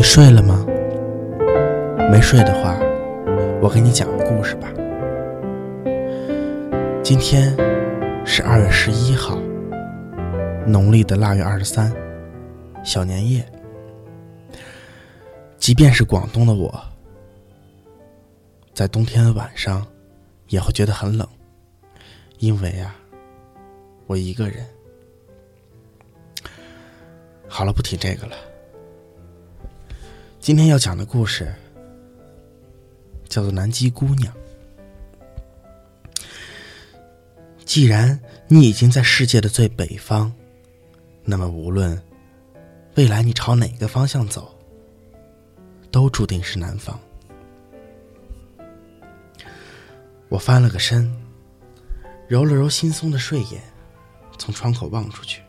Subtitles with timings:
[0.00, 0.64] 你睡了吗？
[2.10, 2.74] 没睡的话，
[3.60, 4.66] 我给你讲个故事吧。
[7.04, 7.54] 今天
[8.24, 9.36] 是二月十一号，
[10.66, 11.92] 农历的腊月二十三，
[12.82, 13.44] 小年夜。
[15.58, 16.74] 即便是广东的我，
[18.72, 19.86] 在冬天的晚上
[20.48, 21.28] 也会觉得很冷，
[22.38, 22.96] 因为啊，
[24.06, 24.66] 我一个人。
[27.46, 28.34] 好了，不提这个了。
[30.40, 31.54] 今天要讲的故事
[33.28, 34.32] 叫做《南极姑娘》。
[37.66, 38.18] 既然
[38.48, 40.32] 你已经在世界的最北方，
[41.24, 42.02] 那么无论
[42.94, 44.50] 未来你朝哪个方向走，
[45.90, 46.98] 都注定是南方。
[50.30, 51.14] 我翻了个身，
[52.28, 53.62] 揉了揉惺忪的睡眼，
[54.38, 55.42] 从窗口望出去，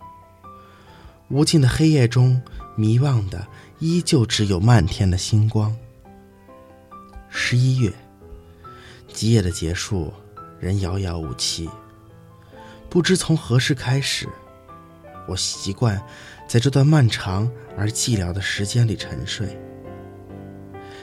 [1.32, 2.42] 无尽的黑夜中，
[2.76, 3.48] 迷望的。
[3.80, 5.76] 依旧只有漫天的星光。
[7.30, 7.92] 十一月，
[9.12, 10.14] 极夜的结束，
[10.60, 11.68] 人遥遥无期。
[12.88, 14.30] 不知从何时开始，
[15.28, 16.00] 我习惯
[16.48, 19.58] 在这段漫长而寂寥的时间里沉睡。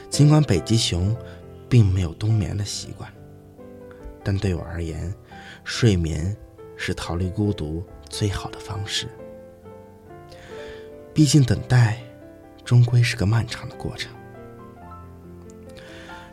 [0.09, 1.17] 尽管北极熊
[1.69, 3.13] 并没有冬眠的习惯，
[4.23, 5.13] 但对我而言，
[5.65, 6.37] 睡眠
[6.77, 9.09] 是逃离孤独最好的方式。
[11.19, 11.98] 毕竟等待。
[12.64, 14.12] 终归是个漫长的过程，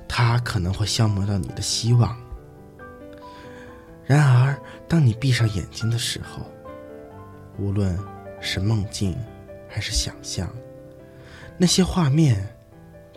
[0.07, 2.15] 它可能会消磨到你的希望。
[4.05, 4.55] 然而，
[4.87, 6.45] 当你闭上眼睛的时候，
[7.57, 7.97] 无论
[8.39, 9.17] 是梦境
[9.67, 10.53] 还是想象，
[11.57, 12.45] 那些画面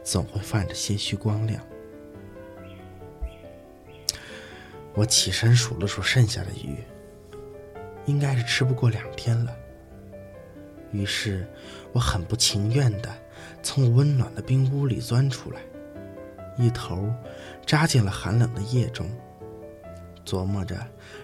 [0.02, 1.60] 总会泛着些许光亮。
[4.94, 6.78] 我起身数了数剩下的鱼，
[8.06, 9.57] 应该是吃不过两天了。
[10.90, 11.46] 于是，
[11.92, 13.10] 我很不情愿地
[13.62, 15.60] 从温暖的冰屋里钻出来，
[16.56, 17.12] 一头
[17.66, 19.06] 扎进了寒冷的夜中，
[20.24, 20.76] 琢磨着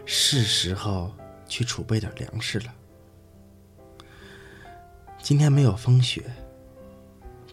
[0.04, 1.12] 是时候
[1.46, 2.74] 去储备点粮食了。
[5.18, 6.22] 今天没有风雪，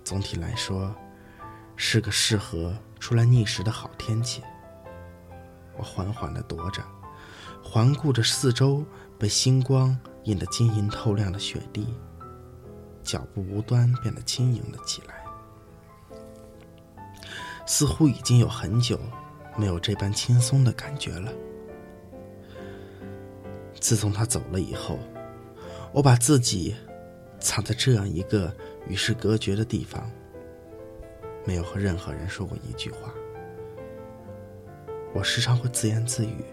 [0.03, 0.93] 总体来说
[1.77, 4.41] 是个适合出来觅食的好天气。
[5.77, 6.83] 我缓缓地踱着，
[7.63, 8.85] 环顾着四周
[9.17, 9.97] 被星光。
[10.23, 11.87] 映得晶莹透亮的雪地，
[13.03, 15.23] 脚步无端变得轻盈了起来，
[17.65, 18.99] 似乎已经有很久
[19.57, 21.31] 没有这般轻松的感觉了。
[23.79, 24.99] 自从他走了以后，
[25.91, 26.75] 我把自己
[27.39, 28.55] 藏在这样一个
[28.87, 30.07] 与世隔绝的地方，
[31.45, 33.11] 没有和任何人说过一句话。
[35.13, 36.45] 我时常会自言自语，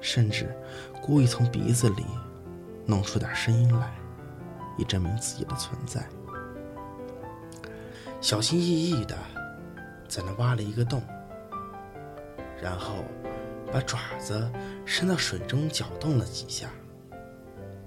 [0.00, 0.52] 甚至
[1.00, 2.04] 故意从鼻子里。
[2.86, 3.92] 弄出点声音来，
[4.76, 6.06] 以证明自己的存在。
[8.20, 9.16] 小心翼翼的
[10.08, 11.02] 在那挖了一个洞，
[12.62, 13.04] 然后
[13.72, 14.50] 把爪子
[14.84, 16.68] 伸到水中搅动了几下，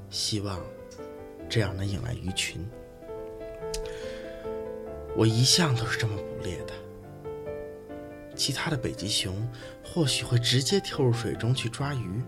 [0.10, 0.60] 希望
[1.48, 2.66] 这样能引来鱼群。
[5.16, 6.74] 我一向都是这么捕猎的。
[8.36, 9.48] 其他的北极熊
[9.82, 12.22] 或许会直接跳入水中去抓鱼，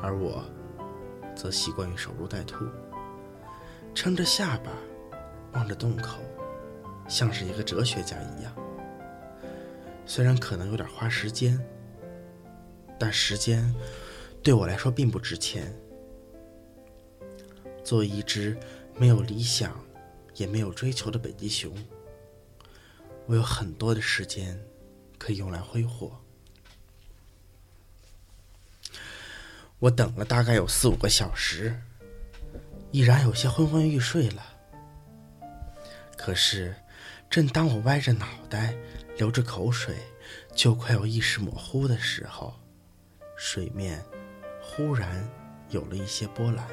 [0.00, 0.44] 而我。
[1.38, 2.66] 则习惯于守株待兔，
[3.94, 4.72] 撑着下巴，
[5.52, 6.18] 望着洞口，
[7.08, 8.52] 像是一个哲学家一样。
[10.04, 11.56] 虽然可能有点花时间，
[12.98, 13.72] 但时间
[14.42, 15.72] 对我来说并不值钱。
[17.84, 18.58] 作为一只
[18.96, 19.80] 没有理想
[20.34, 21.72] 也没有追求的北极熊，
[23.26, 24.60] 我有很多的时间
[25.18, 26.18] 可以用来挥霍。
[29.80, 31.80] 我等了大概有四五个小时，
[32.90, 34.42] 已然有些昏昏欲睡了。
[36.16, 36.74] 可是，
[37.30, 38.74] 正当我歪着脑袋，
[39.16, 39.94] 流着口水，
[40.52, 42.58] 就快要意识模糊的时候，
[43.36, 44.04] 水面
[44.60, 45.24] 忽然
[45.70, 46.66] 有了一些波澜。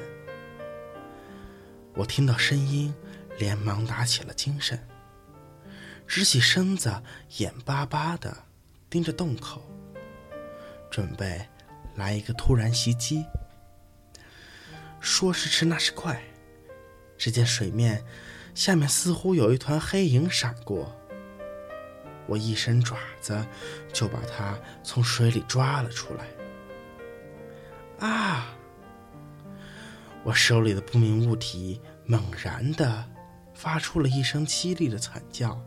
[1.94, 2.92] 我听到声音，
[3.38, 4.84] 连忙打起了精神，
[6.08, 6.92] 直起身子，
[7.38, 8.36] 眼巴巴的
[8.90, 9.62] 盯着洞口，
[10.90, 11.46] 准备。
[11.96, 13.24] 来一个突然袭击，
[15.00, 16.22] 说时迟，那时快，
[17.16, 18.04] 只见水面
[18.54, 20.94] 下面似乎有一团黑影闪过，
[22.26, 23.44] 我一伸爪子
[23.92, 28.06] 就把它从水里抓了出来。
[28.06, 28.54] 啊！
[30.22, 33.04] 我手里的不明物体猛然的
[33.54, 35.58] 发出了一声凄厉的惨叫，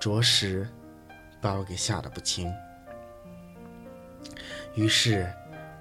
[0.00, 0.68] 着实
[1.40, 2.52] 把我给吓得不轻。
[4.74, 5.30] 于是，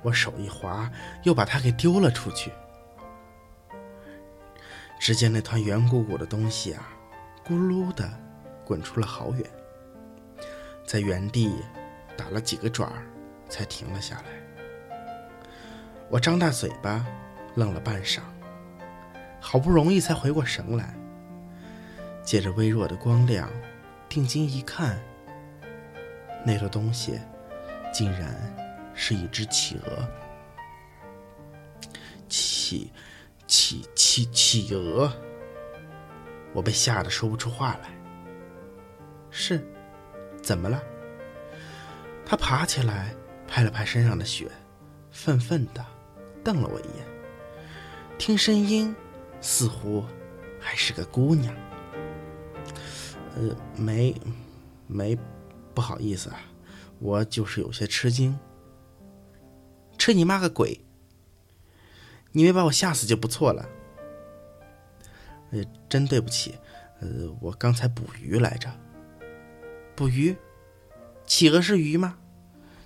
[0.01, 0.91] 我手一滑，
[1.23, 2.51] 又把它给丢了出去。
[4.99, 6.89] 只见那团圆鼓鼓的东西啊，
[7.47, 8.09] 咕噜的
[8.65, 9.45] 滚出了好远，
[10.85, 11.55] 在原地
[12.17, 13.03] 打了几个转儿，
[13.47, 14.23] 才停了下来。
[16.09, 17.05] 我张大嘴巴，
[17.55, 18.19] 愣了半晌，
[19.39, 20.93] 好不容易才回过神来，
[22.23, 23.49] 借着微弱的光亮，
[24.09, 24.99] 定睛一看，
[26.45, 27.19] 那个东西
[27.93, 28.35] 竟然
[28.99, 30.07] 是一只企鹅。
[32.27, 32.91] 企。
[33.47, 35.11] 企企企鹅，
[36.53, 37.89] 我被吓得说不出话来。
[39.31, 39.59] 是，
[40.43, 40.79] 怎么了？
[42.23, 43.11] 他爬起来，
[43.47, 44.51] 拍了拍身上的雪，
[45.09, 45.83] 愤愤的
[46.43, 47.03] 瞪了我一眼。
[48.19, 48.95] 听声音，
[49.41, 50.05] 似乎
[50.59, 51.51] 还是个姑娘。
[53.35, 54.15] 呃，没，
[54.85, 55.17] 没，
[55.73, 56.39] 不好意思啊，
[56.99, 58.37] 我就是有些吃惊。
[59.99, 60.81] 吃你妈个鬼！
[62.31, 63.67] 你没把我吓死就不错了。
[65.51, 66.55] 呃，真对不起，
[67.01, 67.07] 呃，
[67.41, 68.71] 我刚才捕鱼来着。
[69.95, 70.35] 捕鱼？
[71.27, 72.17] 企鹅是鱼吗？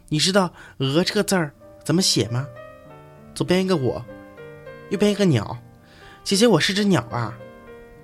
[0.09, 2.47] 你知道“鹅”这个字儿怎么写吗？
[3.35, 4.03] 左边一个我，
[4.89, 5.57] 右边一个鸟。
[6.23, 7.37] 姐姐，我是只鸟啊，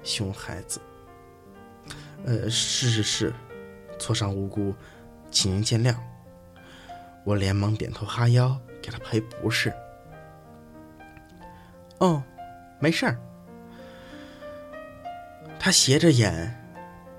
[0.03, 0.79] 熊孩子。
[2.25, 3.33] 呃，是是是，
[3.97, 4.75] 错伤无辜，
[5.31, 5.95] 请您见谅。
[7.25, 9.73] 我连忙点头哈腰，给他赔不是。
[11.99, 12.23] 哦，
[12.79, 13.17] 没事儿。
[15.59, 16.55] 他斜着眼，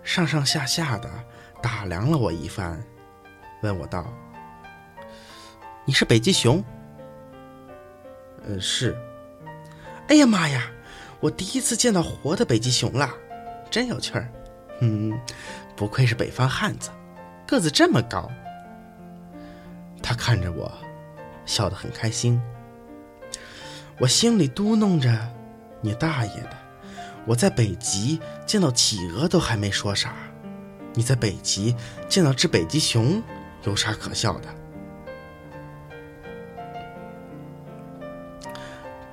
[0.02, 1.10] 上上下下的
[1.62, 2.82] 打量了我一番，
[3.62, 4.06] 问我道
[5.84, 6.64] ：“你是北极熊
[8.48, 8.96] ？”“呃，是。
[10.08, 10.70] ”“哎呀妈呀，
[11.20, 13.10] 我第一次见到活的北极熊了，
[13.70, 14.26] 真有趣儿。
[14.80, 15.12] ”“嗯，
[15.76, 16.88] 不愧是北方汉子，
[17.46, 18.30] 个子这么高。”
[20.02, 20.72] 他看着我，
[21.50, 22.40] 笑得很开心。
[23.98, 25.10] 我心里嘟囔着
[25.82, 26.56] ：“你大爷的！
[27.26, 30.14] 我在北极见到企鹅都还没说啥，
[30.94, 31.74] 你在北极
[32.08, 33.20] 见到只北极熊
[33.64, 34.48] 有啥可笑的？”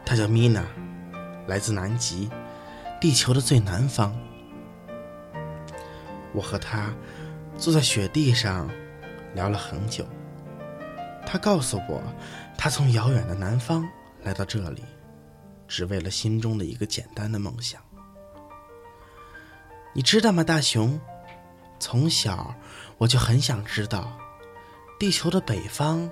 [0.06, 0.64] 他叫米娜，
[1.48, 2.30] 来自南极，
[3.02, 4.16] 地球的最南方。
[6.34, 6.94] 我和他
[7.58, 8.70] 坐在雪地上
[9.34, 10.06] 聊了很久。
[11.30, 12.02] 他告诉我，
[12.58, 13.86] 他从遥远的南方。
[14.24, 14.84] 来到这里，
[15.68, 17.82] 只为了心中的一个简单的梦想。
[19.94, 21.00] 你知道吗，大熊？
[21.80, 22.54] 从小
[22.98, 24.18] 我就很想知道，
[25.00, 26.10] 地球的北方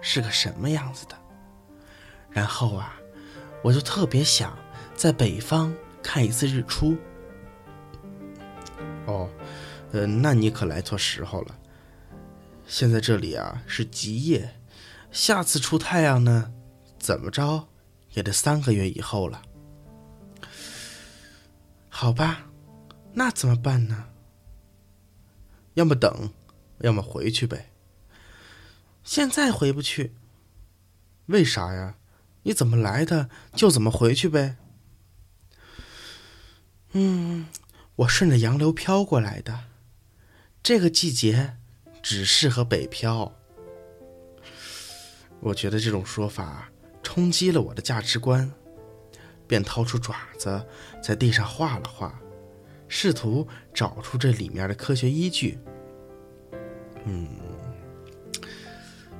[0.00, 1.16] 是个什么样子的。
[2.30, 2.96] 然后啊，
[3.62, 4.58] 我就特别想
[4.94, 5.72] 在北方
[6.02, 6.96] 看一次日出。
[9.06, 9.28] 哦，
[9.92, 11.54] 呃，那你可来错时候了。
[12.76, 14.60] 现在这里啊是极夜，
[15.12, 16.52] 下次出太阳呢？
[16.98, 17.68] 怎么着，
[18.14, 19.42] 也得三个月以后了。
[21.88, 22.46] 好吧，
[23.12, 24.06] 那怎么办呢？
[25.74, 26.32] 要么等，
[26.80, 27.70] 要么回去呗。
[29.04, 30.16] 现在回不去，
[31.26, 31.94] 为啥呀？
[32.42, 34.56] 你怎么来的就怎么回去呗。
[36.90, 37.46] 嗯，
[37.94, 39.66] 我顺着洋流飘过来的，
[40.60, 41.58] 这个季节
[42.04, 43.34] 只适合北漂。
[45.40, 46.70] 我觉得这种说法。
[47.02, 48.50] 冲击了我的价值观，
[49.46, 50.66] 便掏出爪子
[51.02, 52.18] 在地上画了画，
[52.88, 55.58] 试图找出这里面的科学依据。
[57.04, 57.28] 嗯，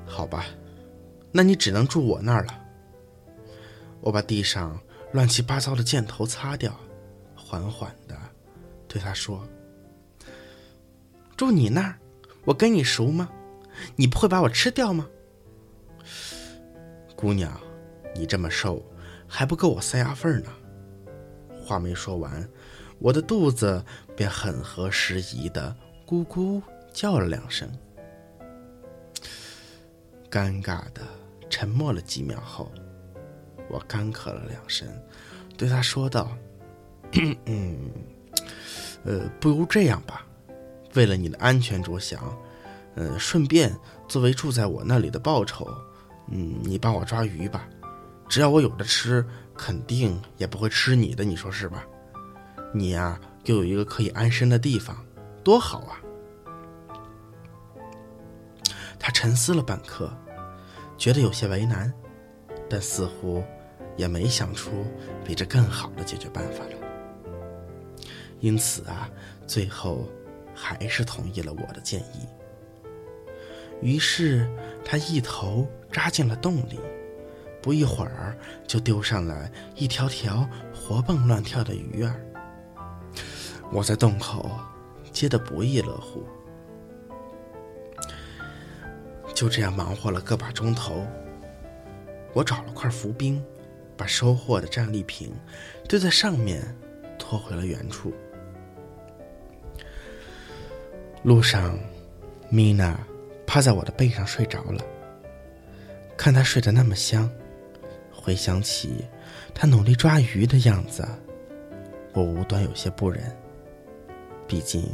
[0.07, 0.47] 好吧，
[1.31, 2.59] 那你只能住我那儿了。
[4.01, 4.81] 我把地上
[5.13, 6.75] 乱七八糟的箭头擦掉，
[7.37, 8.17] 缓缓的
[8.89, 9.47] 对他说
[11.37, 11.99] ：“住你那儿，
[12.45, 13.31] 我跟你熟吗？
[13.97, 15.09] 你不会把我吃掉吗？”
[17.17, 17.61] 姑娘。
[18.17, 18.81] 你这么瘦，
[19.27, 20.53] 还不够我塞牙缝呢。
[21.65, 22.49] 话没说完，
[23.01, 23.85] 我的肚子
[24.17, 27.69] 便很合时宜的咕咕叫了两声。
[30.31, 31.03] 尴尬的
[31.51, 32.71] 沉默了几秒后，
[33.69, 34.87] 我干咳了两声，
[35.57, 36.31] 对他说道
[37.47, 37.77] ：“嗯，
[39.05, 40.25] 呃，不如这样吧，
[40.95, 42.21] 为了你的安全着想，
[42.95, 43.75] 呃，顺便
[44.09, 45.69] 作为住在我那里的报酬，
[46.31, 47.69] 嗯，你帮我抓鱼吧。”
[48.27, 49.25] 只要我有的吃，
[49.55, 51.85] 肯定也不会吃你的，你说是吧？
[52.73, 55.05] 你呀，又有一个可以安身的地方，
[55.45, 56.01] 多好啊！
[58.99, 60.11] 他沉思了半刻，
[60.97, 61.93] 觉得有些为难，
[62.69, 63.45] 但似乎
[63.97, 64.87] 也没想出
[65.23, 66.71] 比这更好的解决办法了。
[68.41, 69.09] 因此啊，
[69.47, 70.09] 最后
[70.55, 72.29] 还是同意了我的建议。
[73.83, 74.49] 于是
[74.85, 76.79] 他一头扎进了洞里。
[77.63, 82.15] 不一会儿就丢上来一条条活蹦乱跳的鱼儿。
[83.73, 84.51] 我在洞口
[85.11, 86.27] 接得不亦乐乎。
[89.35, 91.07] 就这样忙活了个把钟头，
[92.35, 93.43] 我找了块浮冰，
[93.97, 95.33] 把收获的战利品
[95.89, 96.63] 堆在上面，
[97.19, 98.13] 拖回了原处。
[101.25, 101.79] 路上，
[102.51, 103.01] 米娜
[103.47, 104.85] 趴在我的背上睡着了。
[106.19, 107.31] 看她睡得那么香，
[108.13, 109.03] 回想起
[109.55, 111.03] 她努力抓鱼的样子，
[112.13, 113.35] 我无端有些不忍。
[114.47, 114.87] 毕竟，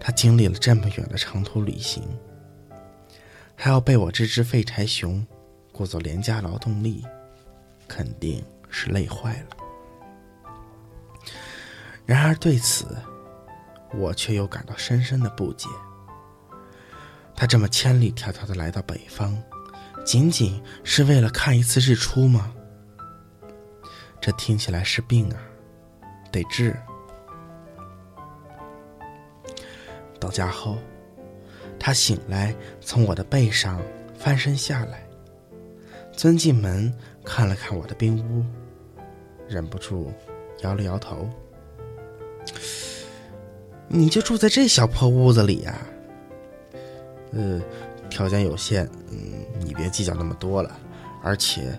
[0.00, 2.02] 她经历了这么远的长途旅行。
[3.54, 5.24] 还要被我这只废柴熊
[5.72, 7.04] 雇做廉价劳动力，
[7.86, 9.56] 肯定是累坏了。
[12.06, 12.96] 然而对此，
[13.96, 15.68] 我却又感到深深的不解。
[17.34, 19.36] 他这么千里迢迢的来到北方，
[20.04, 22.52] 仅仅是为了看一次日出吗？
[24.20, 25.38] 这听起来是病啊，
[26.30, 26.76] 得治。
[30.18, 30.78] 到家后。
[31.78, 33.82] 他醒来，从我的背上
[34.18, 35.06] 翻身下来，
[36.10, 38.42] 钻进门看了看我的冰屋，
[39.46, 40.10] 忍不住
[40.62, 41.28] 摇了摇头
[43.88, 45.78] ：“你就住在这小破屋子里呀
[47.32, 47.60] ？”“呃，
[48.08, 50.78] 条件有限，嗯，你别计较那么多了。
[51.22, 51.78] 而且，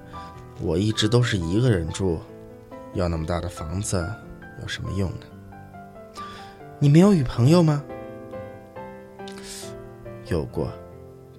[0.62, 2.20] 我一直都是一个人住，
[2.94, 4.06] 要那么大的房子
[4.62, 6.22] 有什么用呢？
[6.80, 7.84] 你没有女朋友吗？”
[10.28, 10.70] 有过，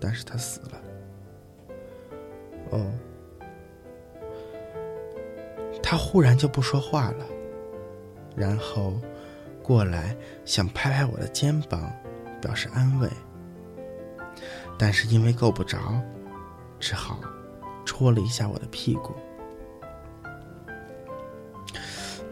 [0.01, 0.81] 但是他死了。
[2.71, 2.87] 哦，
[5.83, 7.27] 他忽然就不说话了，
[8.35, 8.95] 然后
[9.69, 11.93] 过来想拍拍我的肩膀，
[12.41, 13.11] 表示安慰，
[14.79, 16.01] 但是因为够不着，
[16.81, 17.21] 只好
[17.85, 19.15] 戳了一下我的屁股。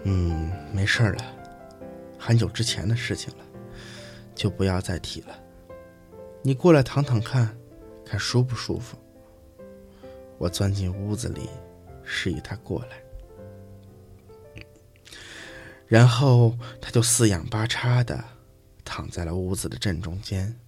[0.04, 1.22] 嗯，没事了，
[2.18, 3.44] 很久之前的事情了，
[4.34, 5.38] 就不要再提了。
[6.40, 7.54] 你过来躺躺看，
[8.02, 8.96] 看舒不舒服？
[10.38, 11.50] 我钻进屋子里，
[12.02, 12.96] 示意他过来，
[15.86, 18.24] 然后他就四仰八叉的
[18.84, 20.58] 躺在了屋子的正中间。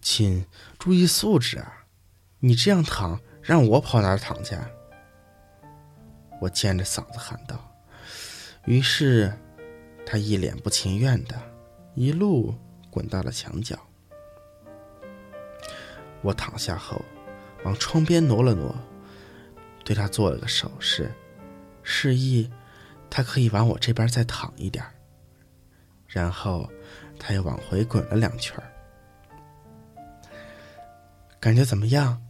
[0.00, 0.46] 亲，
[0.78, 1.86] 注意素质啊！
[2.40, 4.56] 你这样躺，让我跑哪儿躺去？
[6.40, 7.76] 我尖着嗓子喊道。
[8.64, 9.32] 于是，
[10.06, 11.40] 他一脸不情愿的，
[11.94, 12.54] 一路。
[12.90, 13.78] 滚到了墙角，
[16.22, 17.00] 我躺下后，
[17.64, 18.74] 往窗边挪了挪，
[19.84, 21.12] 对他做了个手势，
[21.90, 22.50] 示意
[23.08, 24.84] 他可以往我这边再躺一点。
[26.06, 26.70] 然后，
[27.18, 28.54] 他又往回滚了两圈
[31.40, 32.22] 感觉怎么样？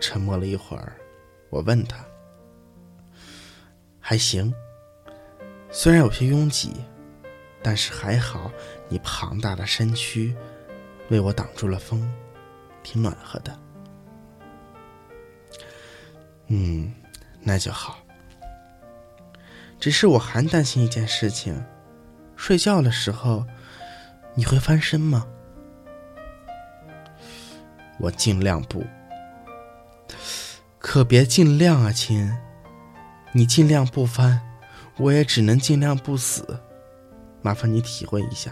[0.00, 0.96] 沉默了一会儿，
[1.50, 2.02] 我问他
[4.00, 4.54] ：“还行，
[5.70, 6.72] 虽然有些拥挤。”
[7.62, 8.50] 但是还好，
[8.88, 10.34] 你庞大的身躯
[11.10, 12.08] 为我挡住了风，
[12.82, 13.58] 挺暖和的。
[16.46, 16.94] 嗯，
[17.40, 18.05] 那就好。
[19.86, 21.64] 只是我还担心一件事情：
[22.34, 23.46] 睡觉的时候
[24.34, 25.24] 你会翻身吗？
[28.00, 28.84] 我尽量不，
[30.80, 32.28] 可别尽量啊，亲。
[33.30, 34.40] 你尽量不翻，
[34.96, 36.60] 我也只能尽量不死。
[37.40, 38.50] 麻烦你体会一下。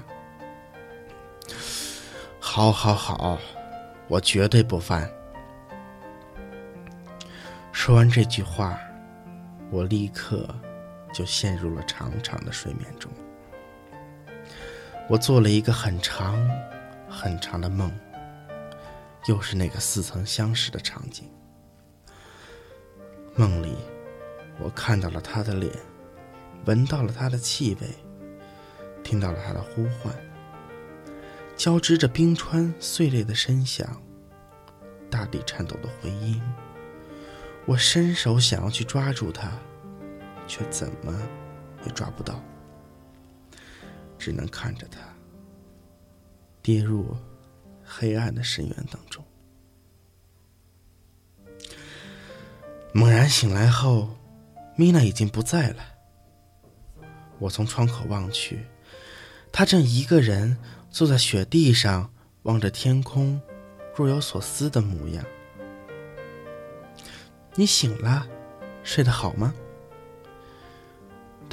[2.38, 3.36] 好，好，好，
[4.06, 5.10] 我绝对不翻。
[7.72, 8.78] 说完这句话，
[9.72, 10.48] 我立刻
[11.14, 13.10] 就陷入了长长的睡眠中。
[15.08, 16.36] 我做了一个很长、
[17.08, 17.90] 很长的梦，
[19.26, 21.30] 又是那个似曾相识的场景。
[23.36, 23.76] 梦里，
[24.58, 25.72] 我看到了他的脸，
[26.64, 27.88] 闻到了他的气味。
[29.02, 30.14] 听到了他的呼唤，
[31.56, 34.02] 交织着冰川碎裂的声响，
[35.10, 36.40] 大地颤抖的回音。
[37.66, 39.52] 我伸手想要去抓住他，
[40.46, 41.16] 却怎么
[41.84, 42.40] 也抓不到，
[44.18, 45.00] 只能看着他
[46.62, 47.16] 跌入
[47.84, 49.24] 黑暗的深渊当中。
[52.92, 54.16] 猛然醒来后，
[54.76, 55.82] 米娜已经不在了。
[57.38, 58.64] 我从窗口望去。
[59.50, 60.56] 她正一个人
[60.90, 63.40] 坐在雪地上，望着天空，
[63.96, 65.24] 若有所思的模样。
[67.54, 68.26] 你醒了，
[68.82, 69.54] 睡得好吗？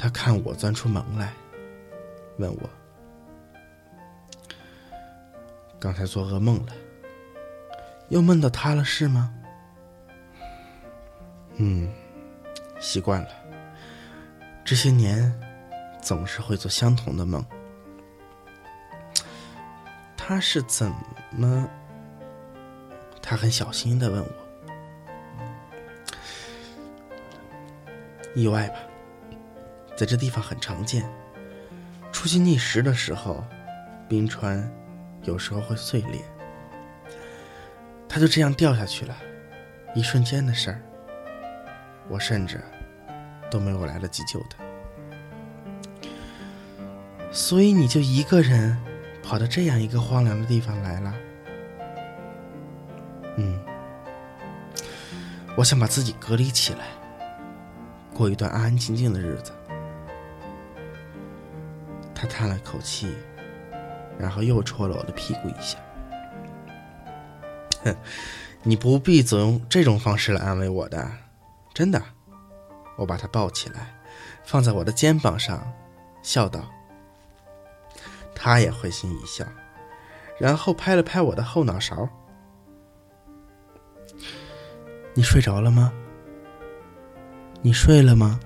[0.02, 1.32] 他看我钻出门来，
[2.36, 2.68] 问我
[5.78, 6.72] ：“刚才做噩梦了，
[8.08, 9.32] 又梦到他了是吗？”
[11.54, 11.88] 嗯，
[12.80, 13.28] 习惯了。
[14.64, 15.32] 这些年，
[16.02, 17.46] 总是会做相同的梦。
[20.16, 20.92] 他是怎
[21.30, 21.70] 么？
[23.22, 24.30] 他很小心的问我
[28.34, 28.80] ：“意外吧，
[29.96, 31.08] 在这地方很常见。
[32.12, 33.42] 出现逆时的时候，
[34.08, 34.70] 冰川
[35.22, 36.20] 有时候会碎裂。
[38.08, 39.16] 他就这样掉下去了，
[39.94, 40.82] 一瞬间的事儿。
[42.08, 42.60] 我甚至
[43.50, 44.58] 都没有来得及救他。
[47.30, 48.78] 所以你就一个人
[49.22, 51.14] 跑到这样一个荒凉的地方来了？”
[53.38, 53.58] 嗯，
[55.56, 56.88] 我想把自己隔离起来，
[58.12, 59.52] 过一段安安静静的日子。
[62.22, 63.12] 他叹了口气，
[64.16, 65.76] 然后又戳了我的屁股一下。
[67.82, 67.96] 哼，
[68.62, 71.10] 你不必总用这种方式来安慰我的，
[71.74, 72.00] 真的。
[72.96, 73.92] 我把他抱起来，
[74.44, 75.66] 放在我的肩膀上，
[76.22, 76.64] 笑道。
[78.36, 79.44] 他也会心一笑，
[80.38, 82.08] 然后拍了拍我的后脑勺。
[85.14, 85.92] 你睡着了吗？
[87.62, 88.38] 你睡了吗？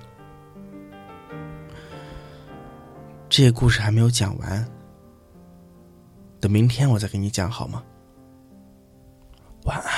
[3.37, 4.67] 这些故事还没有讲完，
[6.41, 7.85] 等明天我再给你讲好吗？
[9.65, 9.96] 晚安。